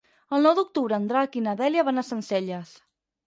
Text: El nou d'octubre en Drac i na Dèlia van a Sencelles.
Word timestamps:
El 0.35 0.45
nou 0.47 0.55
d'octubre 0.59 0.97
en 0.97 1.03
Drac 1.11 1.37
i 1.41 1.45
na 1.49 1.53
Dèlia 1.61 1.85
van 1.91 2.03
a 2.03 2.07
Sencelles. 2.09 2.73